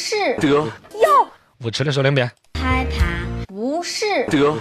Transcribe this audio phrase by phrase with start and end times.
[0.00, 2.28] 是，得哟，我吃的说两遍。
[2.58, 3.04] 害怕
[3.48, 4.58] 不是，得哟，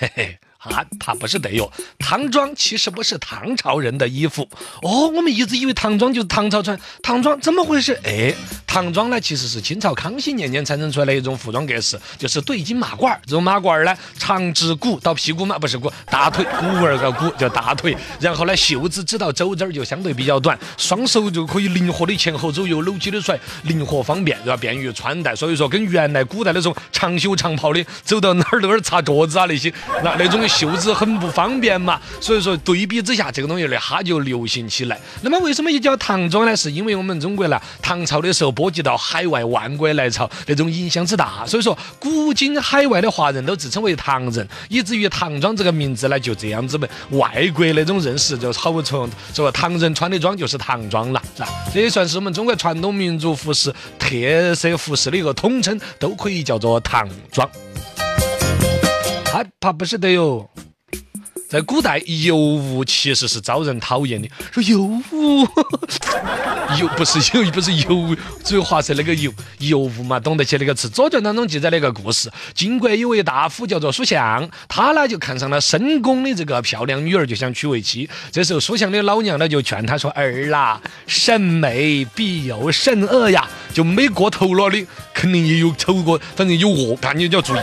[0.00, 1.70] 嘿嘿，啊，他不是得哟，
[2.00, 4.42] 唐装其实不是唐朝人的衣服
[4.82, 5.06] 哦。
[5.08, 7.98] 我们一直以为唐装就是唐朝穿，唐装怎么回事？
[8.02, 8.34] 哎，
[8.66, 13.20] 唐装呢其实是清朝康熙年间产生出来的一种服装格式，就是对襟马褂儿。
[13.24, 17.96] 这种马褂儿呢，长至骨到屁股嘛，不是骨，大腿骨儿个骨叫大腿。
[18.18, 24.56] 然后呢，袖子直到肘这儿就相对比较短，双手就可以灵活的前后左右搂起的出来，灵活方便，对吧？
[24.56, 25.36] 便于穿戴。
[25.36, 29.72] 所以说，跟原来古代那种长袖长袍的，走到哪儿都是擦桌子啊那些，
[30.02, 32.00] 那那种袖子很不方便嘛。
[32.20, 34.98] 所以说，对比之下，这个东西呢，它就流行起来。
[35.20, 36.56] 那么为什么也叫唐装呢？
[36.56, 51.48] 是因为我们中国呢，唐朝的时候波及到海外万国来朝，那种影响之大，所以说古今海外的华人都自称为唐人，以至于唐装这个名字呢，就这样子被外国那种认识，就好从说唐人穿的装就是唐装了，是吧？
[51.72, 57.48] 这也算是我们中国传统民族服饰特色服饰的一个统称，都可以叫做唐装。
[59.32, 60.48] 害怕不是的哟。
[61.50, 64.28] 在古代，尤物其实是招人讨厌的。
[64.52, 65.48] 说尤物，
[66.78, 70.88] 尤不是尤，不是尤，只有划是那个尤，尤物嘛，懂得起那个词。
[70.90, 78.10] 《左传》当中记载了一个故事，晋国有位大夫叫做苏相，他呢就看上了申公的这个漂亮女儿，就想娶为妻。
[78.30, 84.86] 这时候苏相的老娘呢就劝他说：“儿啦，审美必有审恶呀，就没过头了的，
[85.18, 87.58] 肯定也有丑过，反正有恶，看你就要注意。”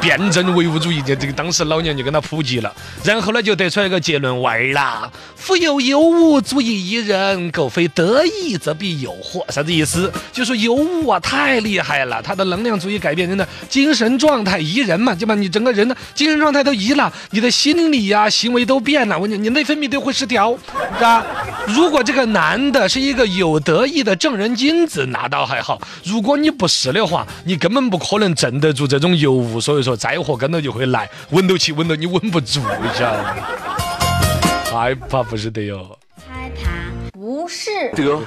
[0.00, 9.44] 辩证唯物主义，这这个当时老娘就跟他普及了，然后呢就得出来一个结论：娃儿啦，夫有忧物，足以宜人，苟非得意，则必有祸。
[9.50, 10.10] 啥子意思？
[10.32, 20.56] 就说忧物啊，太厉害了，它的能量足以改变人的精神状态，宜人嘛，就把你整个人的精神状态都宜了，你的心理呀、行为都变了，我跟你，你内分泌都会失调，
[20.96, 21.22] 是吧？
[21.66, 33.36] 如果这个男的是一个有得意的正人君子，那倒还好；如果你不是的话，你根本不可能镇得住这种油污，所以说灾祸跟着就会来，稳到起，稳到你稳不住，你晓得吗？
[34.72, 35.98] 害怕不是的哟。
[36.16, 36.70] 害怕
[37.12, 38.22] 不是，得哟，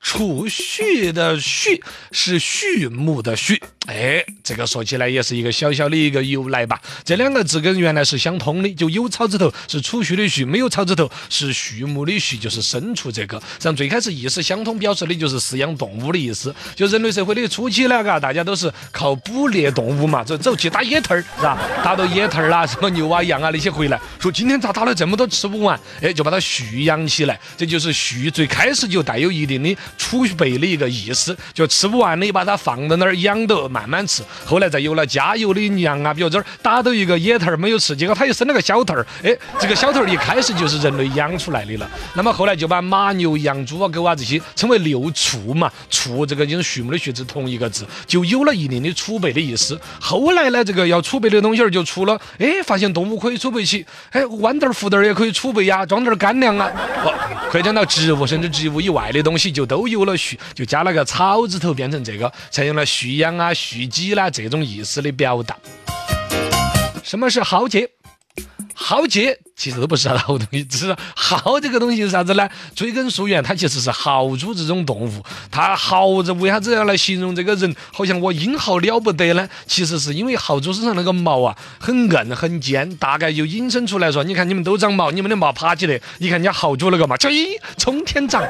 [0.00, 6.80] 储蓄的蓄是畜牧的畜，哎，这个说起来也是一个小小的一个由来吧。
[7.04, 13.40] 这两个字跟原来是相通的，就有草字头是储蓄的蓄，没有草字头是畜牧的畜，就是牲畜这个。
[13.58, 16.54] 像最开始意思相通，表示的就是饲养动物的意思。
[16.74, 21.58] 就人类社会的初期呢，嘎，大家都是靠捕猎动物嘛，走走去打野兔儿，是吧？
[21.84, 27.38] 打到野兔儿啦，什么牛啊、羊啊那些回来，说今天咋打了这么多吃不完，哎，就把它蓄养起来。
[27.56, 34.22] 这就是蓄，最开始就带有一定的储备的一个意思，就吃不完的把它放到那儿养到慢慢吃。
[34.44, 41.90] 后来再有了加油的羊啊，比如这儿打到一个野兔儿没有吃，结果它又生了个小兔儿，哎，这个小兔儿一开始就是人类养出来的了。
[42.14, 49.78] 那么后来就把马牛羊猪啊狗啊这些称为六畜嘛，畜这个就是畜牧的畜字同一个字，就有了一定的储备的意思。
[50.00, 56.70] 后来呢，这个要储备的东西儿就出了，哎，发现动物可以储备起，哎，豌豆儿、胡豆儿也可以储备呀，装点儿干粮啊，
[57.04, 57.12] 哦，
[57.50, 65.56] 扩展到植物甚至植物以外的东西就都都有了畜，就加了个草字头，变成这个，采用了蓄养啊、蓄积啦这种意思的表达。
[67.02, 67.88] 什么是豪杰？
[68.74, 72.48] 豪杰其实都不是啥好东西，只是豪这个东西是啥子呢？
[72.74, 75.22] 追根溯源，它其实是豪猪这种动物。
[75.50, 77.76] 它豪子为啥子要来形容这个人？
[77.92, 79.46] 好像我英豪了不得呢？
[79.66, 88.42] 其实是因为豪猪身上那个毛啊很硬很尖，大概就引申出来说，你看你们都长毛，你们的毛爬起来，你看人家豪猪那个嘛，咦，冲天长，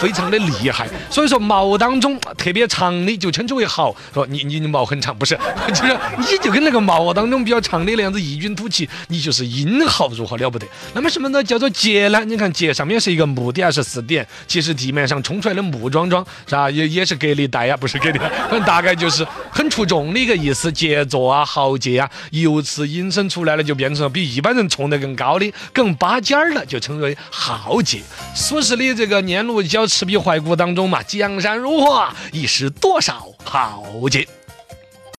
[0.00, 0.88] 非常的厉害。
[1.10, 3.94] 所以说毛当中特别长的就称之为豪。
[4.14, 10.66] 说你你的毛很长，不是，就是你就跟那个毛当中比较长的那样子异军突起，你就是英豪如何了不得？
[10.94, 11.42] 那么什么呢？
[11.42, 12.24] 叫做节呢？
[12.24, 14.24] 你看节上面是一个木的还是四点？
[14.46, 16.70] 其实地面上冲出来的木桩桩是吧？
[16.70, 28.00] 也也是隔离带呀，不是隔离带，反正大概就是很出众的一个意思，杰作啊，豪杰啊，由此引申出来了，就变成了比一般人冲得更高的、更拔尖儿了，就称为豪杰。
[28.34, 34.26] 苏轼的这个《念奴娇·赤壁怀古》当中嘛，江山如画，一时多少豪杰。